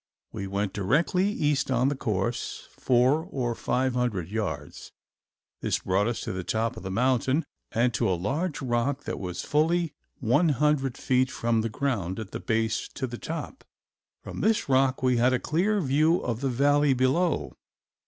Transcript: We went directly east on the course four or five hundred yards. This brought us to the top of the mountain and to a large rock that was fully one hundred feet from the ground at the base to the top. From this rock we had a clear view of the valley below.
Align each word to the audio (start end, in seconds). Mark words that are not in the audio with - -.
We 0.31 0.47
went 0.47 0.73
directly 0.73 1.29
east 1.29 1.69
on 1.69 1.89
the 1.89 1.95
course 1.95 2.67
four 2.71 3.27
or 3.29 3.53
five 3.53 3.93
hundred 3.93 4.29
yards. 4.29 4.91
This 5.61 5.77
brought 5.77 6.07
us 6.07 6.21
to 6.21 6.33
the 6.33 6.43
top 6.43 6.75
of 6.75 6.81
the 6.81 6.89
mountain 6.89 7.43
and 7.71 7.93
to 7.93 8.09
a 8.09 8.17
large 8.17 8.63
rock 8.63 9.03
that 9.03 9.19
was 9.19 9.43
fully 9.43 9.93
one 10.19 10.49
hundred 10.49 10.97
feet 10.97 11.29
from 11.29 11.61
the 11.61 11.69
ground 11.69 12.17
at 12.19 12.31
the 12.31 12.39
base 12.39 12.87
to 12.95 13.05
the 13.05 13.19
top. 13.19 13.63
From 14.23 14.41
this 14.41 14.67
rock 14.67 15.03
we 15.03 15.17
had 15.17 15.33
a 15.33 15.39
clear 15.39 15.79
view 15.79 16.17
of 16.21 16.41
the 16.41 16.49
valley 16.49 16.95
below. 16.95 17.53